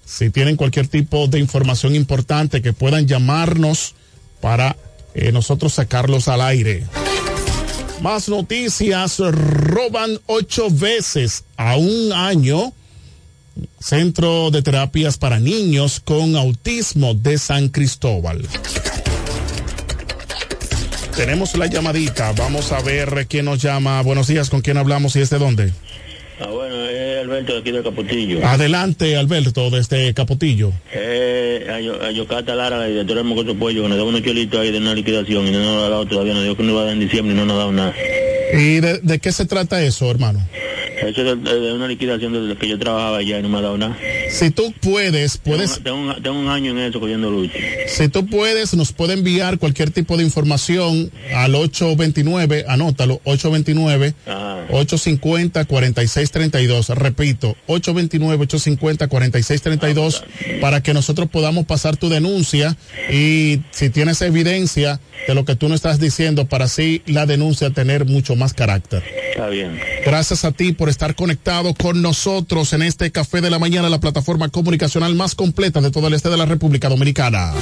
Si 0.07 0.31
tienen 0.31 0.57
cualquier 0.57 0.89
tipo 0.89 1.27
de 1.27 1.39
información 1.39 1.95
importante, 1.95 2.63
que 2.63 2.73
puedan 2.73 3.07
llamarnos 3.07 3.95
para 4.41 4.77
eh, 5.15 5.31
nosotros 5.31 5.75
sacarlos 5.75 6.29
al 6.29 6.41
aire. 6.41 6.85
Más 8.07 8.29
noticias, 8.29 9.19
roban 9.19 10.21
ocho 10.27 10.69
veces 10.71 11.43
a 11.57 11.77
un 11.77 12.13
año. 12.13 12.73
Centro 13.81 14.53
de 14.53 14.63
Terapias 14.63 15.19
para 15.19 15.41
Niños 15.41 15.99
con 15.99 16.37
Autismo 16.37 17.15
de 17.15 17.37
San 17.37 17.69
Cristóbal. 17.69 18.47
Tenemos 21.17 21.57
la 21.57 21.67
llamadita, 21.67 22.31
vamos 22.31 22.71
a 22.71 22.81
ver 22.81 23.27
quién 23.29 23.47
nos 23.47 23.61
llama. 23.61 24.01
Buenos 24.03 24.29
días, 24.29 24.51
¿con 24.51 24.61
quién 24.61 24.77
hablamos 24.77 25.17
y 25.17 25.23
es 25.23 25.31
de 25.31 25.41
dónde? 25.41 25.73
Ah, 26.39 26.49
bueno, 26.51 26.75
es 26.85 27.19
Alberto 27.23 27.55
de 27.55 27.59
aquí 27.61 27.71
de 27.71 27.83
Capotillo. 27.83 28.47
Adelante, 28.47 29.17
Alberto, 29.17 29.71
desde 29.71 30.13
Capotillo. 30.13 30.71
Eh, 30.93 31.67
a, 32.03 32.07
a 32.07 32.11
Yocata 32.11 32.55
Lara, 32.55 32.79
la 32.79 32.87
directora 32.87 33.21
del 33.21 33.29
Mocoso 33.29 33.55
Pollo, 33.55 33.83
que 33.83 33.89
nos 33.89 33.97
da 33.99 34.05
unos 34.05 34.23
chelitos 34.23 34.61
ahí 34.61 34.71
de 34.71 34.79
una 34.79 34.95
liquidación 34.95 35.47
y 35.47 35.51
no 35.51 35.61
nos 35.61 35.85
ha 35.85 35.89
dado 35.89 36.07
todavía, 36.07 36.35
nos 36.35 36.43
dijo 36.43 36.57
que 36.57 36.63
nos 36.63 36.73
iba 36.73 36.83
a 36.83 36.85
dar 36.85 36.93
en 36.93 37.01
diciembre 37.01 37.35
y 37.35 37.37
no 37.39 37.47
nos 37.47 37.55
ha 37.55 37.59
dado 37.59 37.73
nada. 37.73 37.95
¿Y 38.53 38.81
de, 38.81 38.99
de 38.99 39.19
qué 39.19 39.33
se 39.33 39.47
trata 39.47 39.83
eso, 39.83 40.11
hermano? 40.11 40.47
Eso 41.09 41.23
es 41.23 41.43
de, 41.43 41.73
una 41.73 41.89
liquidación 41.89 42.33
desde 42.33 42.57
que 42.59 42.69
yo 42.69 42.79
trabajaba 42.79 43.19
allá 43.19 43.39
y 43.39 43.43
no 43.43 43.49
me 43.49 43.59
ha 43.59 43.63
dado 43.63 43.79
nada. 43.79 43.97
Si 44.31 44.51
tú 44.51 44.73
puedes, 44.81 45.39
puedes... 45.39 45.83
Tengo, 45.83 45.97
un, 45.99 46.23
tengo 46.23 46.39
un 46.39 46.49
año 46.49 46.73
en 46.73 46.79
eso 46.79 47.01
cogiendo 47.01 47.31
lucha. 47.31 47.59
Si 47.87 48.09
tú 48.09 48.27
puedes, 48.27 48.75
nos 48.75 48.93
puede 48.93 49.15
enviar 49.15 49.59
cualquier 49.59 49.91
tipo 49.91 50.17
de 50.17 50.25
información 50.25 51.11
al 51.35 51.55
829, 51.55 52.65
anótalo, 52.69 53.21
829 53.25 54.15
850 54.71 55.65
4632. 55.65 56.89
Repito, 56.91 57.57
829 57.67 58.43
850 58.45 59.09
4632 59.09 60.25
para 60.61 60.83
que 60.83 60.95
nosotros 60.95 61.29
podamos 61.29 61.67
pasar 61.67 61.97
tu 61.97 62.09
denuncia 62.09 62.77
y 63.11 63.61
si 63.71 63.91
tienes 63.91 64.21
evidencia 64.23 65.01
de 65.27 65.35
lo 65.35 65.45
que 65.45 65.57
tú 65.57 65.69
nos 65.69 65.77
estás 65.77 65.99
diciendo 65.99 66.47
para 66.47 66.67
así 66.67 67.03
la 67.07 67.27
denuncia 67.27 67.71
tener 67.71 68.05
mucho 68.05 68.37
más 68.37 68.55
carácter. 68.55 69.03
Está 69.37 69.51
bien. 69.51 69.79
Gracias 70.03 70.47
a 70.47 70.53
ti 70.53 70.73
por 70.73 70.89
estar 70.89 71.15
conectado 71.15 71.75
con 71.75 72.01
nosotros 72.01 72.73
en 72.73 72.81
este 72.81 73.13
café 73.13 73.43
de 73.43 73.51
la 73.51 73.59
mañana, 73.59 73.91
la 73.91 74.01
plataforma 74.01 74.49
comunicacional 74.49 75.15
más 75.15 75.35
completa 75.35 75.83
de 75.83 75.91
todo 75.91 76.09
el 76.09 76.15
este 76.15 76.31
de 76.31 76.39
la 76.39 76.47
República 76.47 76.89
Dominicana. 76.89 77.53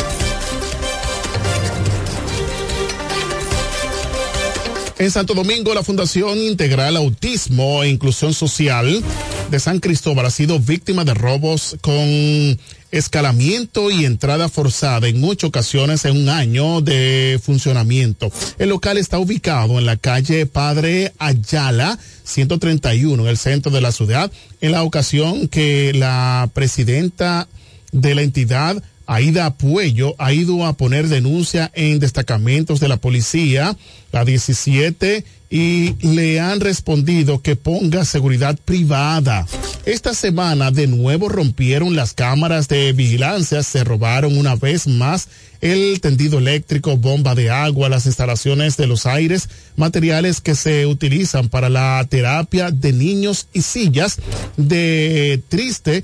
En 5.01 5.11
Santo 5.11 5.35
Domingo, 5.35 5.75
la 5.75 5.83
Fundación 5.83 6.39
Integral 6.39 6.97
Autismo 6.97 7.83
e 7.83 7.89
Inclusión 7.89 8.35
Social 8.35 9.03
de 9.51 9.61
San 9.61 9.81
Cristóbal 9.81 10.27
ha 10.27 10.31
sido 10.31 10.59
víctima 10.59 11.05
de 11.05 11.15
robos 11.15 11.77
con 11.81 12.59
escalamiento 12.91 13.91
y 13.91 14.05
entrada 14.05 14.49
forzada 14.49 15.09
en 15.09 15.21
muchas 15.21 15.49
ocasiones 15.49 16.05
en 16.05 16.17
un 16.17 16.29
año 16.29 16.81
de 16.81 17.41
funcionamiento. 17.43 18.31
El 18.59 18.71
local 18.71 18.99
está 18.99 19.19
ubicado 19.19 19.79
en 19.79 19.87
la 19.87 19.97
calle 19.97 20.47
Padre 20.47 21.13
Ayala, 21.19 21.99
131, 22.25 23.23
en 23.23 23.29
el 23.29 23.37
centro 23.37 23.73
de 23.73 23.81
la 23.81 23.93
ciudad. 23.93 24.31
En 24.61 24.73
la 24.73 24.83
ocasión 24.83 25.49
que 25.49 25.93
la 25.95 26.49
presidenta 26.53 27.49
de 27.93 28.15
la 28.15 28.23
entidad, 28.23 28.83
Aida 29.07 29.57
Puello 29.57 30.15
ha 30.19 30.33
ido 30.33 30.65
a 30.65 30.77
poner 30.77 31.09
denuncia 31.09 31.71
en 31.75 31.99
destacamentos 31.99 32.81
de 32.81 32.89
la 32.89 32.97
policía, 32.97 33.77
la 34.13 34.25
17, 34.25 35.25
y 35.51 35.95
le 36.05 36.41
han 36.41 36.61
respondido 36.61 37.41
que 37.41 37.55
ponga 37.55 38.05
seguridad 38.05 38.59
privada. 38.65 39.47
Esta 39.85 40.15
semana 40.15 40.71
de 40.71 40.87
nuevo 40.87 41.29
rompieron 41.29 41.95
las 41.95 42.15
cámaras 42.15 42.69
de 42.69 42.93
vigilancia, 42.93 43.63
se 43.63 43.85
robaron 43.85 44.37
una 44.37 44.57
vez 44.57 44.87
más 44.87 45.29
el 45.61 46.01
tendido 46.01 46.39
eléctrico, 46.39 46.97
bomba 46.97 47.35
de 47.35 47.51
agua, 47.51 47.89
las 47.89 48.07
instalaciones 48.07 48.77
de 48.77 48.87
los 48.87 49.07
aires, 49.07 49.49
materiales 49.77 50.41
que 50.41 50.55
se 50.55 50.87
utilizan 50.87 51.49
para 51.49 51.69
la 51.69 52.05
terapia 52.09 52.71
de 52.71 52.93
niños 52.93 53.47
y 53.53 53.63
sillas 53.63 54.19
de 54.57 55.43
triste, 55.49 56.03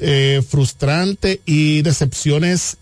eh, 0.00 0.42
frustrante 0.48 1.40
y 1.44 1.82
decepciones 1.82 2.76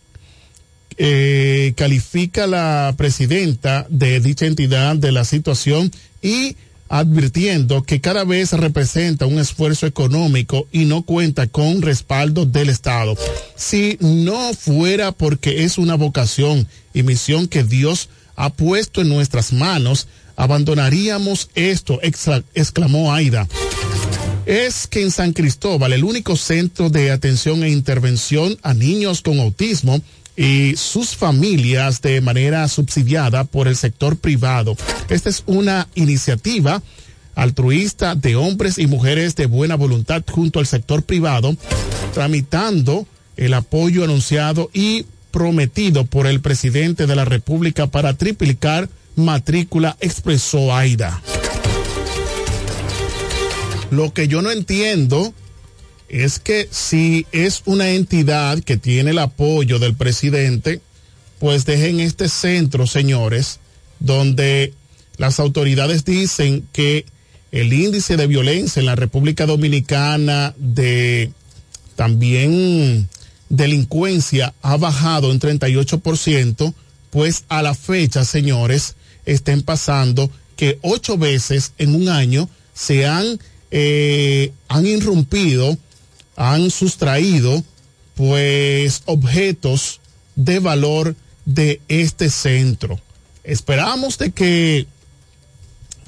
eh, 0.99 1.75
califica 1.77 2.47
la 2.47 2.95
presidenta 2.97 3.87
de 3.91 4.21
dicha 4.21 4.47
entidad 4.47 4.97
de 4.97 5.13
la 5.13 5.25
situación 5.25 5.91
y 6.23 6.57
advirtiendo 6.89 7.83
que 7.83 8.01
cada 8.01 8.25
vez 8.25 8.53
representa 8.53 9.27
un 9.27 9.39
esfuerzo 9.39 9.87
económico 9.87 10.67
y 10.73 10.85
no 10.85 11.03
cuenta 11.03 11.47
con 11.49 11.83
respaldo 11.83 12.47
del 12.47 12.71
Estado. 12.71 13.15
Si 13.57 13.99
no 14.01 14.55
fuera 14.55 15.13
porque 15.13 15.65
es 15.65 15.79
una 15.79 15.97
vocación 15.97 16.67
y 16.95 17.03
misión 17.03 17.49
que 17.49 17.65
Dios 17.65 18.09
ha 18.37 18.51
puesto 18.51 19.01
en 19.01 19.09
nuestras 19.09 19.53
manos, 19.53 20.09
abandonaríamos 20.37 21.51
esto, 21.55 22.01
exclamó 22.03 23.13
Aida. 23.13 23.49
Es 24.47 24.87
que 24.87 25.03
en 25.03 25.11
San 25.11 25.33
Cristóbal, 25.33 25.93
el 25.93 26.05
único 26.05 26.37
centro 26.37 26.89
de 26.89 27.11
atención 27.11 27.63
e 27.65 27.69
intervención 27.69 28.57
a 28.63 28.73
niños 28.75 29.21
con 29.21 29.41
autismo, 29.41 30.01
y 30.37 30.77
sus 30.77 31.17
familias 31.17 32.03
de 32.03 32.21
manera 32.21 32.69
subsidiada 32.69 33.45
por 33.45 33.69
el 33.69 33.77
sector 33.77 34.17
privado. 34.17 34.77
Esta 35.09 35.31
es 35.31 35.43
una 35.47 35.89
iniciativa 35.95 36.83
altruista 37.35 38.15
de 38.15 38.37
hombres 38.37 38.79
y 38.79 38.87
mujeres 38.87 39.35
de 39.35 39.47
buena 39.47 39.75
voluntad 39.77 40.23
junto 40.31 40.59
al 40.59 40.67
sector 40.67 41.03
privado, 41.03 41.57
tramitando 42.15 43.07
el 43.37 43.55
apoyo 43.55 44.05
anunciado 44.05 44.71
y 44.73 45.07
prometido 45.31 46.05
por 46.07 46.27
el 46.27 46.41
presidente 46.41 47.07
de 47.07 47.17
la 47.17 47.25
República 47.25 47.87
para 47.87 48.15
triplicar 48.15 48.89
matrícula, 49.17 49.97
expresó 50.01 50.75
Aida. 50.75 51.23
Lo 53.91 54.13
que 54.13 54.29
yo 54.29 54.43
no 54.43 54.51
entiendo 54.51 55.33
es 56.09 56.39
que 56.39 56.69
si 56.71 57.27
es 57.33 57.63
una 57.67 57.91
entidad 57.91 58.61
que 58.61 58.77
tiene 58.77 59.11
el 59.11 59.19
apoyo 59.19 59.79
del 59.79 59.95
presidente, 59.95 60.81
pues 61.39 61.65
dejen 61.65 62.01
este 62.01 62.29
centro, 62.29 62.87
señores, 62.87 63.61
donde 63.99 64.73
las 65.17 65.41
autoridades 65.41 66.05
dicen 66.05 66.67
que 66.73 67.07
el 67.53 67.73
índice 67.73 68.17
de 68.17 68.27
violencia 68.27 68.81
en 68.81 68.87
la 68.87 68.97
República 68.97 69.47
Dominicana 69.47 70.55
de 70.59 71.33
también 71.95 73.09
delincuencia 73.49 74.55
ha 74.63 74.77
bajado 74.77 75.33
en 75.33 75.41
38%, 75.41 76.75
pues 77.11 77.45
a 77.49 77.63
la 77.63 77.75
fecha, 77.75 78.25
señores, 78.25 78.97
estén 79.25 79.63
pasando 79.63 80.31
que 80.57 80.79
ocho 80.83 81.17
veces 81.17 81.73
en 81.79 81.95
un 81.95 82.09
año 82.09 82.49
se 82.75 83.07
han, 83.07 83.39
eh, 83.79 84.53
han 84.69 84.87
irrumpido 84.87 85.77
han 86.35 86.71
sustraído 86.71 87.63
pues 88.15 89.03
objetos 89.05 90.01
de 90.35 90.61
valor 90.61 91.15
de 91.45 91.83
este 91.89 92.31
centro. 92.31 92.99
Esperamos 93.45 94.17
de 94.17 94.31
que 94.33 94.87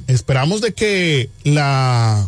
esperamos 0.07 0.63
de 0.63 0.73
que 0.73 1.29
la, 1.45 2.27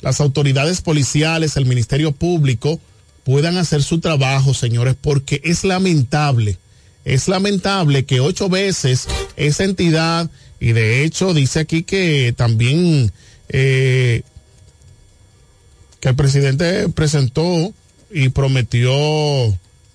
las 0.00 0.18
autoridades 0.22 0.80
policiales, 0.80 1.58
el 1.58 1.66
Ministerio 1.66 2.12
Público 2.12 2.80
puedan 3.22 3.58
hacer 3.58 3.82
su 3.82 4.00
trabajo, 4.00 4.54
señores, 4.54 4.96
porque 4.98 5.42
es 5.44 5.62
lamentable, 5.62 6.56
es 7.04 7.28
lamentable 7.28 8.06
que 8.06 8.20
ocho 8.20 8.48
veces 8.48 9.08
esa 9.36 9.64
entidad, 9.64 10.30
y 10.58 10.72
de 10.72 11.04
hecho 11.04 11.34
dice 11.34 11.60
aquí 11.60 11.82
que 11.82 12.32
también 12.34 13.12
eh, 13.50 14.22
que 16.00 16.08
el 16.08 16.16
presidente 16.16 16.88
presentó 16.88 17.72
y 18.10 18.30
prometió 18.30 18.90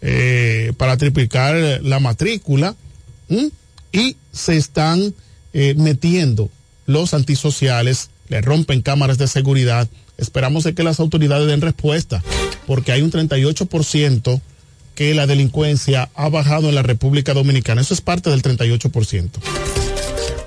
eh, 0.01 0.73
para 0.77 0.97
triplicar 0.97 1.55
la 1.81 1.99
matrícula 1.99 2.75
y 3.91 4.17
se 4.31 4.55
están 4.55 5.13
eh, 5.53 5.73
metiendo 5.77 6.49
los 6.85 7.13
antisociales, 7.13 8.09
le 8.29 8.41
rompen 8.41 8.81
cámaras 8.81 9.17
de 9.17 9.27
seguridad. 9.27 9.87
Esperamos 10.17 10.63
de 10.63 10.75
que 10.75 10.83
las 10.83 10.99
autoridades 10.99 11.47
den 11.47 11.61
respuesta, 11.61 12.23
porque 12.67 12.91
hay 12.91 13.01
un 13.01 13.11
38% 13.11 14.41
que 14.93 15.13
la 15.13 15.27
delincuencia 15.27 16.09
ha 16.15 16.29
bajado 16.29 16.69
en 16.69 16.75
la 16.75 16.83
República 16.83 17.33
Dominicana. 17.33 17.81
Eso 17.81 17.93
es 17.93 18.01
parte 18.01 18.29
del 18.29 18.41
38%. 18.41 19.29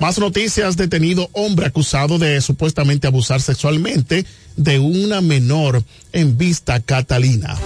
Más 0.00 0.18
noticias, 0.18 0.76
detenido 0.76 1.28
hombre 1.32 1.66
acusado 1.66 2.18
de 2.18 2.40
supuestamente 2.40 3.06
abusar 3.06 3.40
sexualmente 3.40 4.24
de 4.58 4.78
una 4.78 5.22
menor 5.22 5.82
en 6.12 6.36
Vista 6.36 6.80
Catalina. 6.80 7.56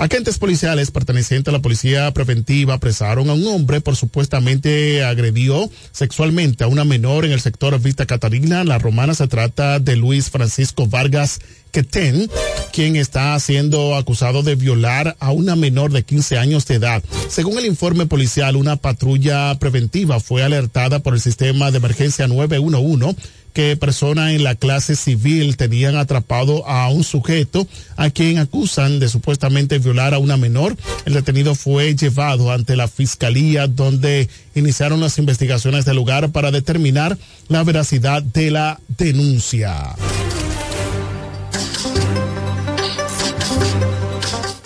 Agentes 0.00 0.38
policiales 0.38 0.90
pertenecientes 0.90 1.48
a 1.50 1.56
la 1.56 1.62
policía 1.62 2.10
preventiva 2.10 2.74
apresaron 2.74 3.30
a 3.30 3.34
un 3.34 3.46
hombre 3.46 3.80
por 3.80 3.94
supuestamente 3.94 5.04
agredió 5.04 5.70
sexualmente 5.92 6.64
a 6.64 6.66
una 6.66 6.84
menor 6.84 7.24
en 7.24 7.30
el 7.30 7.40
sector 7.40 7.80
Vista 7.80 8.04
Catalina. 8.04 8.64
La 8.64 8.78
romana 8.78 9.14
se 9.14 9.28
trata 9.28 9.78
de 9.78 9.94
Luis 9.94 10.30
Francisco 10.30 10.88
Vargas 10.88 11.40
Quetén, 11.74 12.30
quien 12.72 12.94
está 12.94 13.36
siendo 13.40 13.96
acusado 13.96 14.44
de 14.44 14.54
violar 14.54 15.16
a 15.18 15.32
una 15.32 15.56
menor 15.56 15.90
de 15.90 16.04
15 16.04 16.38
años 16.38 16.66
de 16.66 16.76
edad. 16.76 17.02
Según 17.28 17.58
el 17.58 17.66
informe 17.66 18.06
policial, 18.06 18.54
una 18.54 18.76
patrulla 18.76 19.58
preventiva 19.58 20.20
fue 20.20 20.44
alertada 20.44 21.00
por 21.00 21.14
el 21.14 21.20
sistema 21.20 21.72
de 21.72 21.78
emergencia 21.78 22.28
911 22.28 23.16
que 23.52 23.76
personas 23.76 24.34
en 24.34 24.44
la 24.44 24.54
clase 24.54 24.94
civil 24.94 25.56
tenían 25.56 25.96
atrapado 25.96 26.64
a 26.68 26.88
un 26.90 27.02
sujeto 27.02 27.66
a 27.96 28.10
quien 28.10 28.38
acusan 28.38 29.00
de 29.00 29.08
supuestamente 29.08 29.80
violar 29.80 30.14
a 30.14 30.18
una 30.18 30.36
menor. 30.36 30.76
El 31.06 31.14
detenido 31.14 31.56
fue 31.56 31.96
llevado 31.96 32.52
ante 32.52 32.76
la 32.76 32.86
fiscalía 32.86 33.66
donde 33.66 34.28
iniciaron 34.54 35.00
las 35.00 35.18
investigaciones 35.18 35.84
del 35.84 35.96
lugar 35.96 36.30
para 36.30 36.52
determinar 36.52 37.18
la 37.48 37.64
veracidad 37.64 38.22
de 38.22 38.52
la 38.52 38.80
denuncia. 38.96 39.96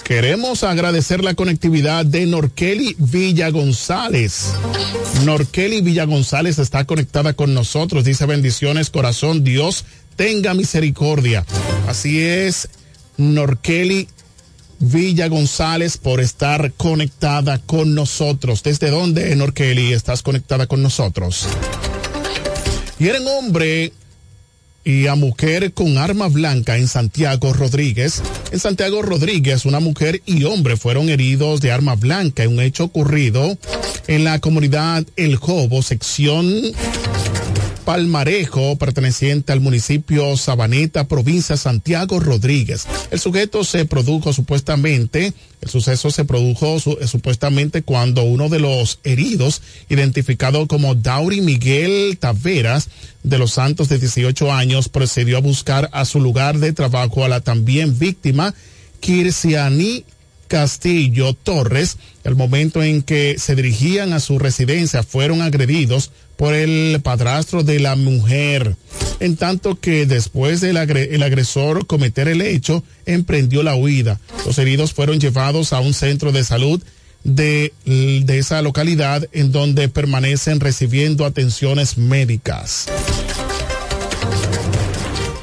Queremos 0.09 0.65
agradecer 0.65 1.23
la 1.23 1.35
conectividad 1.35 2.07
de 2.07 2.25
Norkeli 2.25 2.97
Villa 2.99 3.51
González. 3.51 4.55
Norkeli 5.27 5.83
Villa 5.83 6.07
González 6.07 6.59
está 6.59 6.85
conectada 6.87 7.35
con 7.35 7.53
nosotros. 7.53 8.05
Dice 8.05 8.25
bendiciones, 8.25 8.89
corazón, 8.89 9.45
Dios 9.45 9.85
tenga 10.17 10.55
misericordia. 10.55 11.45
Así 11.87 12.23
es, 12.23 12.71
Norkeli 13.19 14.09
Villa 14.79 15.29
González 15.29 15.99
por 15.99 16.21
estar 16.21 16.73
conectada 16.73 17.59
con 17.59 17.95
nosotros. 17.95 18.63
¿Desde 18.63 18.91
dónde, 18.91 19.37
Norkeli, 19.37 19.93
estás 19.93 20.23
conectada 20.23 20.67
con 20.67 20.83
nosotros? 20.83 21.47
Y 22.99 23.09
un 23.09 23.29
hombre 23.29 23.93
y 24.89 25.07
a 25.07 25.17
mujer 25.17 25.75
con 25.75 25.99
arma 25.99 26.29
blanca 26.29 26.79
en 26.79 26.89
Santiago 26.89 27.53
Rodríguez. 27.53 28.23
En 28.53 28.59
Santiago 28.59 29.03
Rodríguez, 29.03 29.67
una 29.67 29.81
mujer 29.81 30.23
y 30.25 30.45
hombre 30.45 30.79
fueron 30.79 31.11
heridos 31.11 31.61
de 31.61 31.71
arma 31.71 31.95
blanca 31.95 32.43
en 32.43 32.55
un 32.55 32.61
hecho 32.61 32.85
ocurrido 32.85 33.59
en 34.07 34.25
la 34.25 34.39
comunidad 34.39 35.05
El 35.17 35.37
Jobo, 35.37 35.83
sección 35.83 36.73
Palmarejo, 37.89 38.77
perteneciente 38.77 39.51
al 39.51 39.61
municipio 39.61 40.37
Sabaneta, 40.37 41.09
provincia 41.09 41.57
Santiago 41.57 42.21
Rodríguez. 42.21 42.87
El 43.11 43.19
sujeto 43.19 43.65
se 43.65 43.87
produjo 43.87 44.35
supuestamente, 44.35 45.33
el 45.63 45.71
suceso 45.71 46.11
se 46.11 46.27
produjo 46.27 46.77
eh, 47.01 47.07
supuestamente 47.07 47.81
cuando 47.81 48.25
uno 48.25 48.51
de 48.51 48.59
los 48.59 48.99
heridos, 49.05 49.63
identificado 49.89 50.69
como 50.69 50.97
Dauri 50.97 51.41
Miguel 51.41 52.19
Taveras, 52.21 52.91
de 53.23 53.39
los 53.39 53.53
Santos 53.53 53.89
de 53.89 53.99
18 53.99 54.53
años, 54.53 54.91
procedió 54.91 55.39
a 55.39 55.41
buscar 55.41 55.89
a 55.95 56.05
su 56.05 56.21
lugar 56.21 56.59
de 56.59 56.75
trabajo 56.75 57.25
a 57.25 57.31
la 57.31 57.41
también 57.41 57.99
víctima, 57.99 58.55
Kirsiani 59.01 60.05
Castillo 60.47 61.33
Torres. 61.33 61.97
El 62.23 62.35
momento 62.35 62.83
en 62.83 63.01
que 63.01 63.37
se 63.39 63.55
dirigían 63.55 64.13
a 64.13 64.21
su 64.21 64.39
residencia 64.39 65.03
fueron 65.03 65.41
agredidos 65.41 66.11
por 66.39 66.55
el 66.55 67.01
padrastro 67.03 67.65
de 67.65 67.81
la 67.81 67.97
mujer, 67.97 68.77
en 69.19 69.37
tanto 69.37 69.81
que 69.81 70.07
después 70.07 70.61
del 70.61 70.77
el 70.77 71.23
agresor 71.25 71.85
cometer 71.89 72.29
el 72.29 72.43
hecho, 72.43 72.85
emprendió 73.07 73.65
la 73.65 73.75
huida. 73.75 74.21
Los 74.47 74.57
heridos 74.59 74.93
fueron 74.93 75.19
llevados 75.19 75.73
a 75.73 75.81
un 75.81 75.95
centro 75.95 76.31
de 76.31 76.45
salud 76.45 76.81
de, 77.25 77.73
de 77.85 78.39
esa 78.39 78.63
localidad 78.63 79.29
en 79.33 79.51
donde 79.51 79.89
permanecen 79.89 80.61
recibiendo 80.61 81.27
atenciones 81.27 81.99
médicas. 81.99 82.87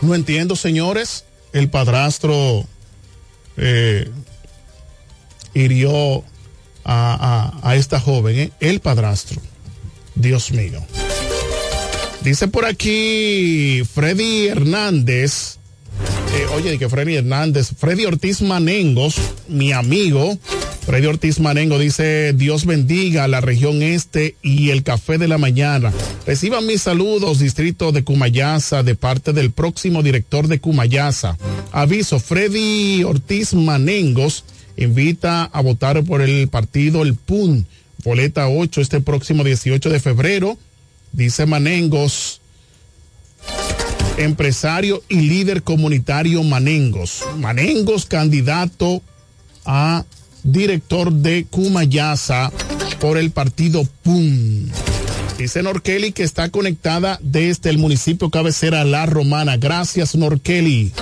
No 0.02 0.16
entiendo, 0.16 0.56
señores, 0.56 1.26
el 1.52 1.70
padrastro 1.70 2.66
eh, 3.58 4.10
hirió 5.54 6.24
a 6.86 7.74
esta 7.76 8.00
joven, 8.00 8.40
¿eh? 8.40 8.52
el 8.62 8.80
padrastro. 8.80 9.42
Dios 10.16 10.52
mío. 10.52 10.86
Dice 12.24 12.48
por 12.48 12.66
aquí 12.66 13.84
Freddy 13.94 14.48
Hernández. 14.48 15.58
eh, 16.36 16.46
oye, 16.56 16.78
que 16.78 16.90
Freddy 16.90 17.16
Hernández, 17.16 17.72
Freddy 17.78 18.06
Ortiz 18.06 18.42
Manengos, 18.42 19.16
mi 19.48 19.72
amigo. 19.72 20.38
Freddy 20.86 21.08
Ortiz 21.08 21.40
Manengo 21.40 21.80
dice, 21.80 22.34
Dios 22.34 22.66
bendiga 22.66 23.28
la 23.28 23.42
región 23.42 23.82
este 23.82 24.36
y 24.44 24.70
el 24.70 24.84
café 24.84 25.18
de 25.18 25.28
la 25.28 25.40
mañana. 25.40 25.92
Reciban 26.28 26.68
mis 26.68 26.84
saludos, 26.84 27.40
distrito 27.40 27.92
de 27.92 28.04
Cumayasa, 28.04 28.84
de 28.84 28.94
parte 28.94 29.34
del 29.34 29.50
próximo 29.52 30.04
director 30.04 30.48
de 30.48 30.60
Cumayasa. 30.60 31.38
Aviso, 31.72 32.20
Freddy 32.20 33.04
Ortiz 33.04 33.56
Manengos 33.56 34.44
invita 34.78 35.44
a 35.46 35.62
votar 35.62 36.04
por 36.04 36.22
el 36.22 36.48
partido 36.50 37.02
El 37.02 37.16
PUN, 37.16 37.66
boleta 38.06 38.48
8, 38.48 38.82
este 38.82 39.02
próximo 39.02 39.44
18 39.44 39.90
de 39.90 40.00
febrero. 40.00 40.58
Dice 41.12 41.46
Manengos, 41.46 42.40
empresario 44.18 45.04
y 45.10 45.22
líder 45.22 45.64
comunitario 45.64 46.44
Manengos. 46.44 47.24
Manengos, 47.38 48.06
candidato 48.06 49.02
a 49.66 50.06
director 50.44 51.12
de 51.12 51.46
Cumayasa 51.50 52.52
por 53.00 53.18
el 53.18 53.32
partido 53.32 53.84
PUM. 54.04 54.70
Dice 55.38 55.64
Norkeli 55.64 56.12
que 56.12 56.24
está 56.24 56.50
conectada 56.50 57.20
desde 57.22 57.70
el 57.70 57.78
municipio 57.78 58.30
cabecera 58.30 58.86
La 58.86 59.06
Romana. 59.06 59.58
Gracias, 59.58 60.16
Norkeli. 60.16 60.94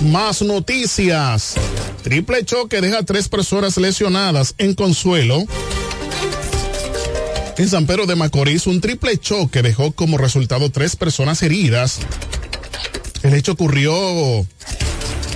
Más 0.00 0.40
noticias. 0.40 1.54
Triple 2.02 2.44
choque 2.44 2.80
deja 2.80 3.02
tres 3.02 3.28
personas 3.28 3.76
lesionadas 3.76 4.54
en 4.56 4.74
Consuelo. 4.74 5.44
En 7.58 7.68
San 7.68 7.86
Pedro 7.86 8.06
de 8.06 8.16
Macorís, 8.16 8.66
un 8.66 8.80
triple 8.80 9.18
choque 9.18 9.60
dejó 9.60 9.92
como 9.92 10.16
resultado 10.16 10.70
tres 10.70 10.96
personas 10.96 11.42
heridas. 11.42 11.98
El 13.22 13.34
hecho 13.34 13.52
ocurrió 13.52 13.92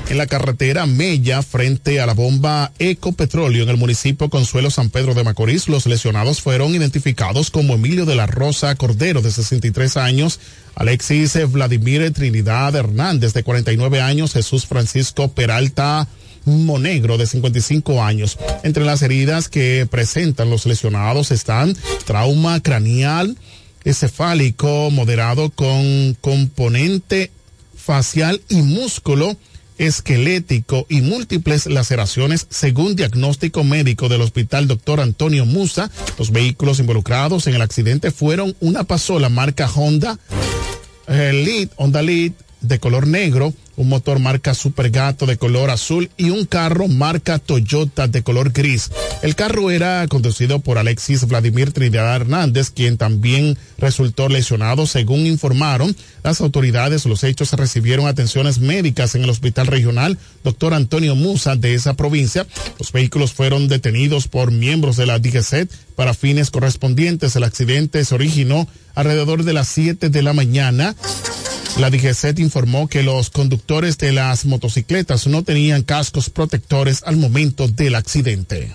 en 0.08 0.18
la 0.18 0.26
carretera 0.26 0.86
Mella 0.86 1.42
frente 1.42 2.00
a 2.00 2.06
la 2.06 2.14
bomba 2.14 2.72
Ecopetróleo 2.78 3.62
en 3.62 3.68
el 3.68 3.76
municipio 3.76 4.28
Consuelo 4.28 4.70
San 4.70 4.90
Pedro 4.90 5.14
de 5.14 5.24
Macorís. 5.24 5.68
Los 5.68 5.86
lesionados 5.86 6.40
fueron 6.40 6.74
identificados 6.74 7.50
como 7.50 7.74
Emilio 7.74 8.04
de 8.04 8.14
la 8.14 8.26
Rosa 8.26 8.74
Cordero 8.74 9.22
de 9.22 9.30
63 9.30 9.96
años, 9.96 10.40
Alexis 10.74 11.38
Vladimir 11.50 12.12
Trinidad 12.12 12.74
Hernández 12.74 13.32
de 13.32 13.42
49 13.42 14.00
años, 14.00 14.32
Jesús 14.32 14.66
Francisco 14.66 15.28
Peralta 15.28 16.08
Monegro 16.44 17.16
de 17.16 17.26
55 17.26 18.02
años. 18.02 18.38
Entre 18.62 18.84
las 18.84 19.02
heridas 19.02 19.48
que 19.48 19.86
presentan 19.90 20.50
los 20.50 20.66
lesionados 20.66 21.30
están 21.30 21.74
trauma 22.04 22.60
craneal, 22.60 23.36
encefálico 23.84 24.90
moderado 24.90 25.50
con 25.50 26.14
componente 26.20 27.30
facial 27.76 28.40
y 28.48 28.62
músculo 28.62 29.36
esquelético 29.78 30.86
y 30.88 31.00
múltiples 31.00 31.66
laceraciones 31.66 32.46
según 32.50 32.96
diagnóstico 32.96 33.64
médico 33.64 34.08
del 34.08 34.20
hospital 34.22 34.68
doctor 34.68 35.00
Antonio 35.00 35.46
Musa. 35.46 35.90
Los 36.18 36.30
vehículos 36.30 36.78
involucrados 36.78 37.46
en 37.46 37.54
el 37.54 37.62
accidente 37.62 38.10
fueron 38.10 38.56
una 38.60 38.84
pasola 38.84 39.28
marca 39.28 39.70
Honda 39.74 40.18
eh, 41.06 41.32
Lead, 41.32 41.68
Honda 41.76 42.02
Lead 42.02 42.32
de 42.60 42.78
color 42.78 43.06
negro, 43.06 43.52
un 43.76 43.88
motor 43.88 44.18
marca 44.18 44.54
Supergato 44.54 45.26
de 45.26 45.36
color 45.36 45.70
azul 45.70 46.10
y 46.16 46.30
un 46.30 46.46
carro 46.46 46.88
marca 46.88 47.38
Toyota 47.38 48.08
de 48.08 48.22
color 48.22 48.52
gris. 48.52 48.90
El 49.22 49.34
carro 49.34 49.70
era 49.70 50.06
conducido 50.08 50.60
por 50.60 50.78
Alexis 50.78 51.26
Vladimir 51.26 51.72
Trinidad 51.72 52.14
Hernández, 52.14 52.70
quien 52.70 52.96
también 52.96 53.56
resultó 53.78 54.28
lesionado, 54.28 54.86
según 54.86 55.26
informaron 55.26 55.94
las 56.22 56.40
autoridades. 56.40 57.06
Los 57.06 57.24
hechos 57.24 57.52
recibieron 57.52 58.06
atenciones 58.06 58.58
médicas 58.58 59.14
en 59.14 59.24
el 59.24 59.30
hospital 59.30 59.66
regional 59.66 60.18
Dr. 60.42 60.74
Antonio 60.74 61.14
Musa 61.14 61.56
de 61.56 61.74
esa 61.74 61.94
provincia. 61.94 62.46
Los 62.78 62.92
vehículos 62.92 63.32
fueron 63.32 63.68
detenidos 63.68 64.28
por 64.28 64.50
miembros 64.50 64.96
de 64.96 65.06
la 65.06 65.18
DGCET 65.18 65.70
para 65.96 66.14
fines 66.14 66.50
correspondientes. 66.50 67.36
El 67.36 67.44
accidente 67.44 68.04
se 68.04 68.14
originó 68.14 68.68
alrededor 68.94 69.44
de 69.44 69.52
las 69.52 69.68
7 69.68 70.10
de 70.10 70.22
la 70.22 70.32
mañana. 70.32 70.94
La 71.78 71.90
DGCET 71.90 72.38
informó 72.38 72.86
que 72.86 73.02
los 73.02 73.30
conductores 73.30 73.98
de 73.98 74.12
las 74.12 74.44
motocicletas 74.44 75.26
no 75.26 75.42
tenían 75.42 75.82
cascos 75.82 76.30
protectores 76.30 77.02
al 77.04 77.16
momento 77.16 77.66
del 77.66 77.96
accidente. 77.96 78.72